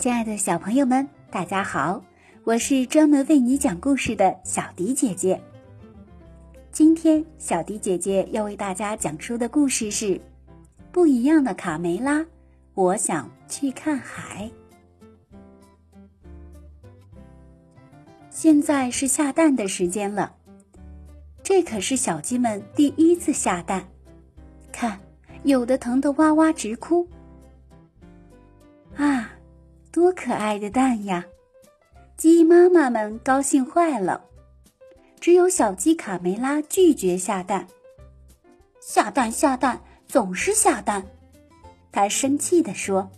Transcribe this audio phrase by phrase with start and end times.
[0.00, 2.02] 亲爱的小朋友们，大家好！
[2.44, 5.38] 我是专门为你讲故事的小迪姐姐。
[6.72, 10.06] 今天，小迪姐姐要为大家讲述的故事是
[10.90, 12.20] 《不一样的卡梅拉》。
[12.72, 14.50] 我想去看海。
[18.30, 20.34] 现在是下蛋的时间了，
[21.42, 23.86] 这可是小鸡们第一次下蛋。
[24.72, 24.98] 看，
[25.42, 27.06] 有的疼得哇哇直哭。
[30.00, 31.26] 多可爱的蛋呀！
[32.16, 34.24] 鸡妈妈们高兴坏了。
[35.20, 37.68] 只有小鸡卡梅拉拒绝下蛋。
[38.80, 39.78] 下蛋下蛋，
[40.08, 41.06] 总是下蛋。
[41.92, 43.10] 他生气地说：“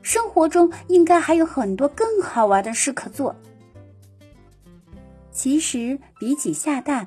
[0.00, 3.36] 生活中应该还有很多更好玩的事可做。”
[5.30, 7.06] 其实，比起下蛋，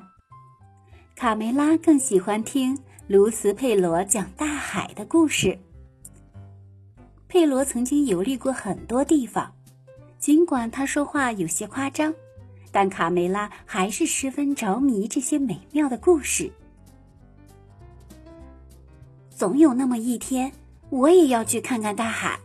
[1.16, 2.78] 卡梅拉更喜欢听
[3.08, 5.58] 卢斯佩罗讲大海的故事。
[7.32, 9.50] 佩罗曾经游历过很多地方，
[10.18, 12.12] 尽管他说话有些夸张，
[12.70, 16.52] 但卡梅拉还是十分着迷这些美妙的故事。
[19.30, 20.52] 总有那么一天。
[20.90, 22.38] 我也要去看看大海。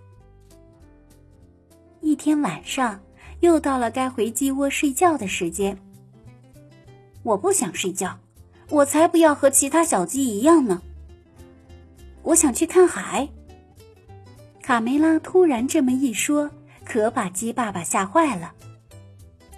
[1.99, 2.97] 一天晚上，
[3.41, 5.77] 又到了该回鸡窝睡觉的时间。
[7.23, 8.17] 我不想睡觉，
[8.69, 10.81] 我才不要和其他小鸡一样呢。
[12.23, 13.27] 我想去看海。
[14.67, 16.51] 卡梅拉突然这么一说，
[16.83, 18.53] 可把鸡爸爸吓坏了。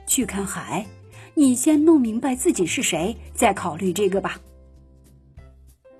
[0.05, 0.85] 去看海？
[1.33, 4.39] 你先弄明白自己是谁，再考虑这个吧。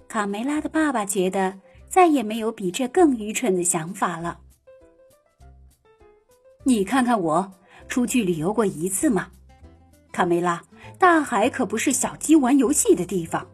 [0.08, 1.60] 卡梅拉的爸爸觉得。
[1.90, 4.42] 再也没有比这更愚蠢的想法了。
[6.64, 7.52] 你看看我，
[7.88, 9.32] 出去旅游过一次吗？
[10.12, 10.64] 卡梅拉，
[11.00, 13.48] 大海可不是小鸡玩游戏的地方，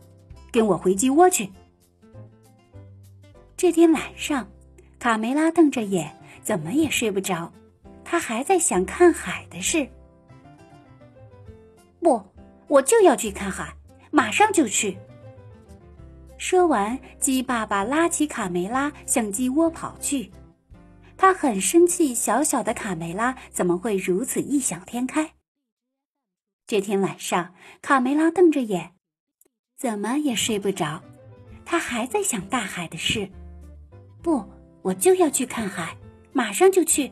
[0.51, 1.49] 跟我回鸡窝去。
[3.55, 4.45] 这天晚上，
[4.99, 7.51] 卡梅拉瞪着眼，怎么也睡不着，
[8.03, 9.87] 他还在想看海的事。
[11.99, 12.21] 不，
[12.67, 13.75] 我就要去看海，
[14.11, 14.97] 马上就去。
[16.37, 20.31] 说完，鸡爸爸拉起卡梅拉向鸡窝跑去。
[21.17, 25.31] 他很生气，小小的卡梅拉怎么会如此异想天开？
[26.67, 28.91] 这天晚上，卡梅拉瞪着眼，
[29.77, 31.01] 怎么也睡不着。
[31.63, 33.29] 他还在想大海的事。
[34.21, 34.45] 不，
[34.85, 35.97] 我就要去看海，
[36.31, 37.11] 马上就去。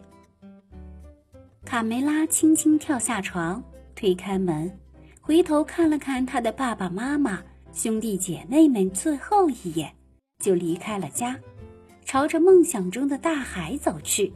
[1.65, 3.63] 卡梅拉轻轻跳下床，
[3.95, 4.71] 推开门，
[5.19, 7.41] 回头看了看他的爸爸妈妈。
[7.71, 9.91] 兄弟姐妹们最后一眼，
[10.37, 11.35] 就离开了家，
[12.05, 14.31] 朝着梦想中的大海走去。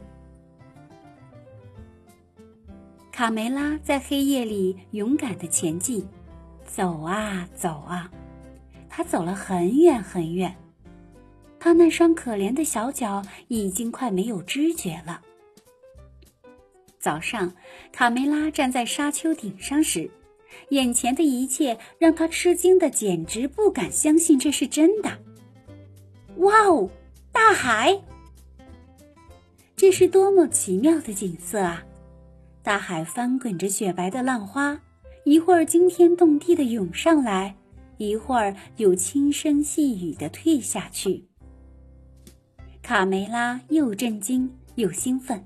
[3.12, 6.04] 卡梅拉在黑夜里勇敢的前进，
[6.64, 8.10] 走啊走啊，
[8.88, 10.52] 他走了很远很远，
[11.60, 15.20] 他那双可怜的小脚已经快没有知觉了。
[16.98, 17.52] 早上，
[17.92, 20.10] 卡梅拉站在沙丘顶上时。
[20.70, 25.18] 眼前的一切让他吃惊的简直不敢相信这是真的。
[26.38, 26.88] 哇哦，
[27.30, 28.00] 大海！
[29.76, 31.84] 这是多么奇妙的景色啊！
[32.62, 34.80] 大海翻滚着雪白的浪花，
[35.24, 37.54] 一会儿惊天动地的涌上来，
[37.98, 41.24] 一会儿又轻声细语的退下去。
[42.88, 45.44] 卡梅拉又震惊又兴奋，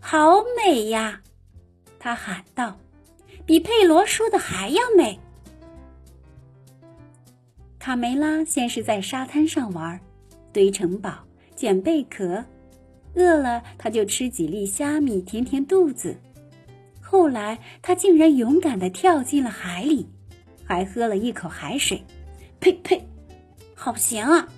[0.00, 1.22] 好美呀！
[2.00, 2.80] 他喊道。
[3.46, 5.20] 比佩罗说的还要美。
[7.78, 10.00] 卡梅拉先是在沙滩上玩，
[10.52, 11.12] 堆城堡、
[11.54, 12.44] 捡贝壳，
[13.14, 16.16] 饿了他就吃几粒虾米填填肚子。
[17.00, 20.08] 后来他竟然勇敢的跳进了海里，
[20.64, 22.02] 还喝了一口海水，
[22.58, 23.00] 呸呸，
[23.76, 24.48] 好咸啊！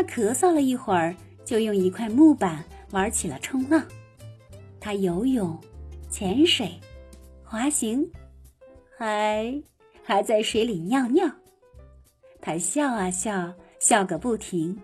[0.00, 3.84] 他咳嗽了一会儿，就用一块木板玩起了冲浪。
[4.80, 5.58] 他游泳。
[6.08, 6.72] 潜水、
[7.44, 8.10] 滑行，
[8.98, 9.62] 还
[10.02, 11.30] 还在水里尿尿。
[12.40, 14.76] 他笑啊笑，笑个不停。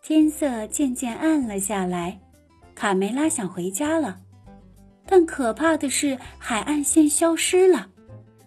[0.00, 2.20] 天色渐渐暗了下来，
[2.76, 4.20] 卡梅拉想回家了，
[5.06, 7.90] 但可怕的是海岸线消失了，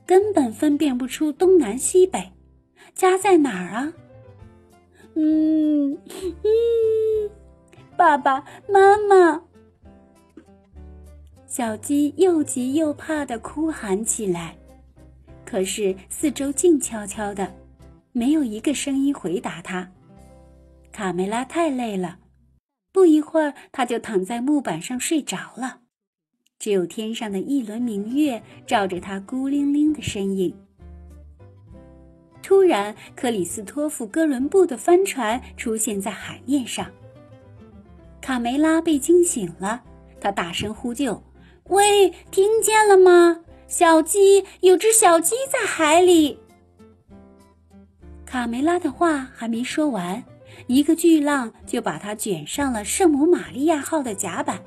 [0.05, 2.31] 根本分辨不出东南西北，
[2.95, 3.91] 家在哪儿啊？
[5.19, 5.97] 嗯
[6.43, 7.31] 嗯，
[7.97, 9.41] 爸爸妈妈。
[11.47, 14.55] 小鸡又急又怕的哭喊起来，
[15.43, 17.51] 可是四周静悄悄的，
[18.11, 19.91] 没有一个声音回答它。
[20.91, 22.19] 卡梅拉太累了，
[22.91, 25.81] 不一会儿，他就躺在木板上睡着了。
[26.59, 30.55] 只有天上的一轮明月照着他孤零零的身影。
[32.47, 36.89] 突然，克里斯托弗·哥伦布的帆船出现在海面上。
[38.21, 39.83] 卡梅拉被惊醒了，
[40.21, 41.21] 她大声呼救
[41.67, 43.41] ：“喂，听见了吗？
[43.67, 46.39] 小鸡，有只小鸡在海里！”
[48.25, 50.23] 卡梅拉的话还没说完，
[50.67, 54.63] 一个巨浪就把它卷上了圣母玛利亚号的甲板。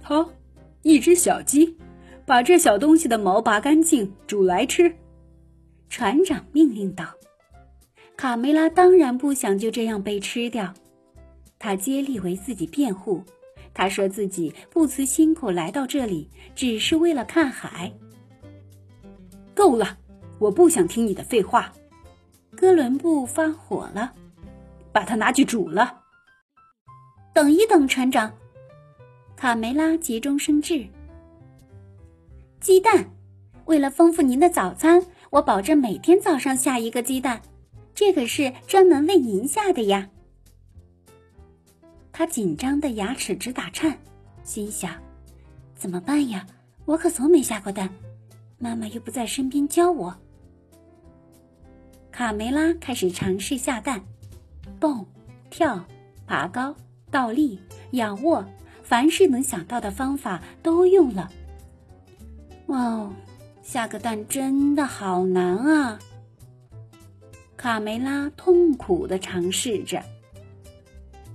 [0.00, 0.30] 好，
[0.82, 1.76] 一只小鸡，
[2.24, 4.94] 把这小东西的毛拔干净，煮来吃。
[5.90, 7.04] 船长命令道。
[8.16, 10.72] 卡梅拉当然不想就这样被吃掉，
[11.58, 13.22] 他竭力为自己辩护。
[13.74, 17.92] 他说自己不辞辛苦来到这里，只是为了看海。
[19.54, 19.98] 够了，
[20.38, 21.72] 我不想听你的废话。
[22.56, 24.12] 哥伦布发火了，
[24.92, 26.00] 把它拿去煮了。
[27.32, 28.32] 等一等，船长。
[29.36, 30.86] 卡梅拉急中生智。
[32.60, 33.08] 鸡蛋，
[33.64, 37.40] 为了丰富您的早餐，我保证每天早上下一个鸡蛋。
[37.94, 40.08] 这可是专门为您下的呀。
[42.12, 43.98] 他紧张的牙齿直打颤，
[44.42, 44.94] 心想：
[45.74, 46.46] 怎么办呀？
[46.86, 47.88] 我可从没下过蛋，
[48.58, 50.16] 妈妈又不在身边教我。
[52.10, 54.02] 卡梅拉开始尝试下蛋，
[54.80, 55.06] 蹦、
[55.50, 55.84] 跳、
[56.26, 56.74] 爬高、
[57.10, 57.60] 倒立、
[57.92, 58.44] 仰卧，
[58.82, 61.30] 凡是能想到的方法都用了。
[62.66, 63.12] 哇哦，
[63.62, 65.98] 下个蛋真的好难啊！
[67.56, 70.02] 卡梅拉痛苦的尝试着，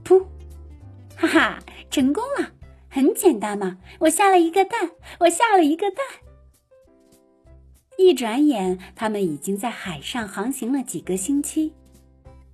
[0.04, 0.24] 噗，
[1.16, 2.52] 哈哈，成功了！
[2.90, 4.90] 很简单嘛，我下了一个蛋，
[5.20, 6.00] 我下了一个蛋。
[7.98, 11.74] 一转眼，他们已经在海上航行了几个星期。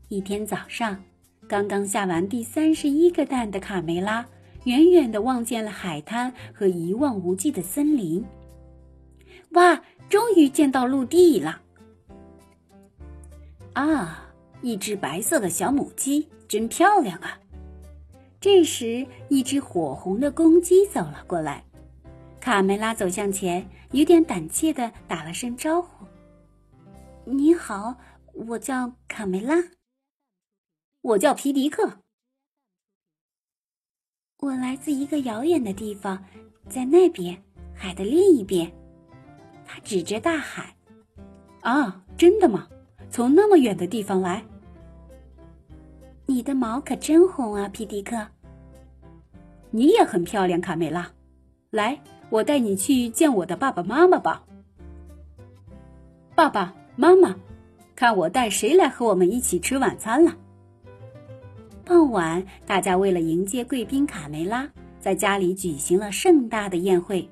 [0.09, 1.01] 一天早上，
[1.47, 4.25] 刚刚下完第三十一个蛋的卡梅拉，
[4.65, 8.23] 远远的望见了海滩和一望无际的森林。
[9.51, 11.61] 哇，终于见到陆地了！
[13.73, 17.37] 啊，一只白色的小母鸡，真漂亮啊！
[18.39, 21.63] 这时，一只火红的公鸡走了过来。
[22.39, 26.05] 卡梅拉走向前，有点胆怯的打了声招呼
[27.25, 27.95] ：“你好，
[28.33, 29.55] 我叫卡梅拉。
[31.01, 31.99] 我叫皮迪克。
[34.39, 36.25] 我来自一个遥远的地方，
[36.67, 37.43] 在那边，
[37.75, 38.71] 海的另一边。”
[39.71, 40.75] 他指着大海。
[41.63, 42.67] “啊，真的吗？
[43.09, 44.43] 从那么远的地方来？
[46.25, 48.27] 你的毛可真红啊，皮迪克。
[49.69, 51.11] 你也很漂亮，卡梅拉。
[51.69, 52.01] 来。”
[52.31, 54.45] 我带你去见我的爸爸妈妈吧。
[56.33, 57.35] 爸爸妈妈，
[57.93, 60.37] 看我带谁来和我们一起吃晚餐了。
[61.83, 64.69] 傍晚，大家为了迎接贵宾卡梅拉，
[65.01, 67.29] 在家里举行了盛大的宴会。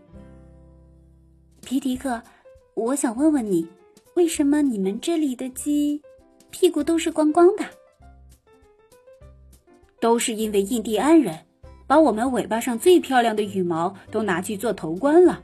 [1.70, 2.20] 皮迪克，
[2.74, 3.68] 我想问问你，
[4.16, 6.02] 为什么你们这里的鸡
[6.50, 7.64] 屁股都是光光的？
[10.00, 11.46] 都是因为印第安人。
[11.86, 15.44] 把我们尾巴上最漂亮的羽毛都拿去做头冠了，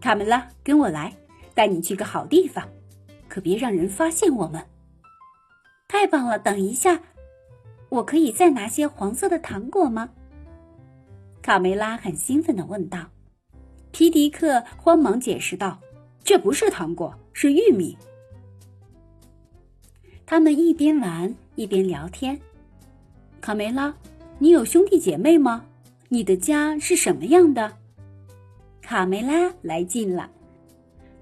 [0.00, 1.12] 卡梅拉，跟我来，
[1.54, 2.68] 带你去个好地方，
[3.26, 4.64] 可别让人发现我们。
[5.88, 6.38] 太棒了！
[6.38, 7.02] 等一下，
[7.88, 10.10] 我可以再拿些黄色的糖果吗？
[11.42, 13.08] 卡梅拉很兴奋的问道。
[13.92, 15.78] 皮迪克慌忙解释道
[16.24, 17.96] ：“这不是糖果，是玉米。”
[20.26, 22.40] 他们一边玩一边聊天。
[23.40, 23.94] 卡梅拉。
[24.38, 25.64] 你有兄弟姐妹吗？
[26.08, 27.76] 你的家是什么样的？
[28.80, 30.28] 卡梅拉来劲了，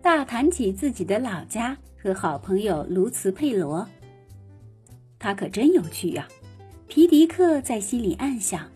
[0.00, 3.86] 大谈起自己的老家和好朋友卢茨佩罗。
[5.18, 6.26] 他可真有趣呀！
[6.88, 8.66] 皮迪克在心里暗想。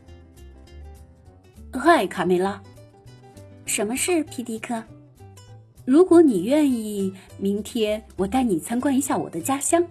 [1.72, 2.62] 嗨，卡梅拉，
[3.74, 4.22] 什么事？
[4.22, 4.80] 皮迪克，
[5.84, 9.84] 如果你愿意，明天我带你参观一下我的家乡。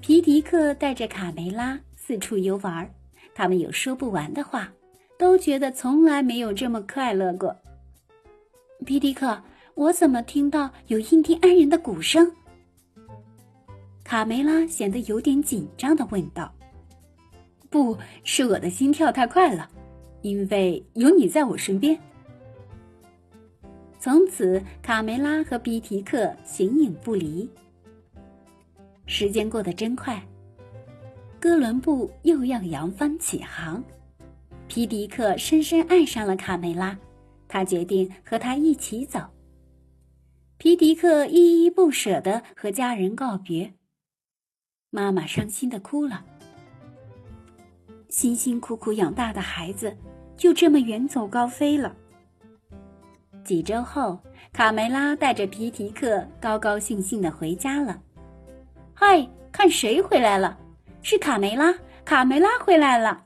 [0.00, 1.78] 皮迪克带着卡梅拉。
[1.94, 2.92] 四处游玩，
[3.36, 4.68] 他们有说不完的话，
[5.16, 7.56] 都觉得从来没有这么快乐过。
[8.84, 9.40] 皮迪克，
[9.74, 12.28] 我怎么听到有印第安人的鼓声？
[14.02, 16.52] 卡梅拉显得有点紧张的问道
[17.70, 19.70] ：“不是我的心跳太快了，
[20.22, 21.98] 因为有你在我身边。”
[24.00, 27.48] 从此，卡梅拉和皮迪克形影不离。
[29.06, 30.20] 时间过得真快。
[31.38, 33.82] 哥伦布又要扬帆起航，
[34.68, 36.96] 皮迪克深深爱上了卡梅拉，
[37.48, 39.20] 他决定和她一起走。
[40.56, 43.74] 皮迪克依依不舍的和家人告别，
[44.90, 46.24] 妈妈伤心的哭了。
[48.08, 49.96] 辛辛苦苦养大的孩子
[50.42, 51.94] 就这么远走高飞了。
[53.44, 54.18] 几周后，
[54.52, 58.02] 卡梅拉带着皮提克高高兴兴的回家了。
[58.92, 60.58] 嗨，看谁回来了！
[61.00, 61.72] 是卡梅拉，
[62.04, 63.24] 卡梅拉回来了！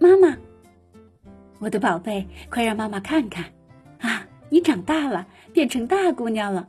[0.00, 0.36] 妈妈，
[1.60, 3.44] 我的宝贝，快让妈妈看看
[4.00, 4.26] 啊！
[4.48, 6.66] 你长大了，变成大姑娘了。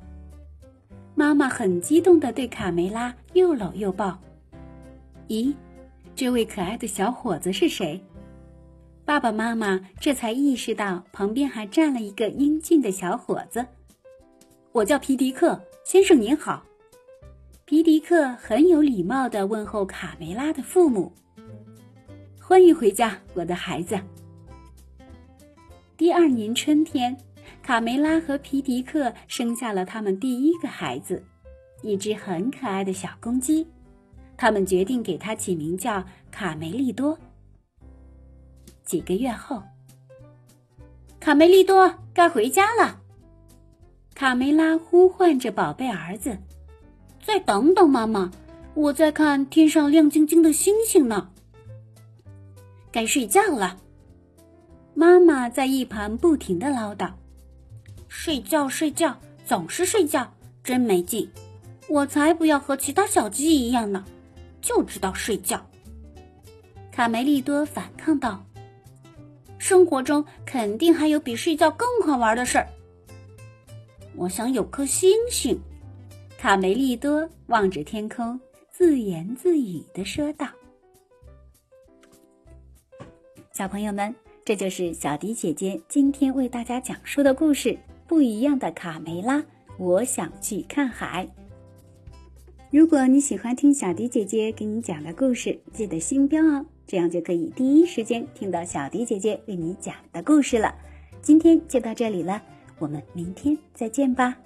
[1.16, 4.20] 妈妈很激动的对卡梅拉又搂又抱。
[5.30, 5.52] 咦，
[6.14, 8.00] 这位可爱的小伙子是谁？
[9.08, 13.66] 爸爸妈妈这才意识到旁边还站了一个英俊的小伙子。
[14.74, 16.62] 我叫皮迪克先生，您好。
[17.64, 21.10] 皮迪克很有礼貌的问候卡梅拉的父母
[22.38, 23.98] ：“欢迎回家，我的孩子。”
[25.96, 27.16] 第二年春天，
[27.64, 31.24] 卡梅拉和皮迪克生下了他们第一个孩子，
[31.82, 33.66] 一只很可爱的小公鸡。
[34.36, 37.18] 他们决定给它起名叫卡梅利多。
[38.88, 39.62] 几个月后，
[41.20, 43.01] 卡梅利多该回家了。
[44.15, 46.38] 卡梅拉呼唤着宝贝儿子
[47.22, 48.32] ：“再等等，妈妈，
[48.74, 51.29] 我在看天上亮晶晶的星星呢。”
[52.89, 53.77] 该睡觉了，
[54.94, 57.12] 妈妈在一旁不停的唠叨
[58.08, 61.29] ：“睡觉，睡觉，总是睡觉，真没劲！
[61.89, 64.06] 我才不要和其他小鸡一样呢，
[64.62, 65.70] 就知道睡觉。”
[66.89, 68.44] 卡梅利多反抗道
[69.58, 72.68] ：“生活中肯定还有比睡觉更好玩的事儿。”
[74.16, 75.60] 我想有颗星星，
[76.38, 78.40] 卡梅利多望着天空，
[78.72, 80.48] 自言自语的说道
[83.54, 87.70] ：“小朋友们，这就是小迪姐姐今天为大家讲述的故事
[88.08, 89.38] 《不一样的卡梅拉》。
[89.78, 91.28] 我想去看海。
[92.72, 100.74] 如果你喜欢听小迪姐姐给你讲的故事，记得星标哦，这样就可以第一时间听到小迪姐姐为你讲的故事了。
[101.22, 102.41] 今天就到这里了。
[102.79, 104.38] 我们明天再见吧。